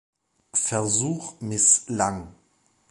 [0.55, 2.33] Versuch misslang.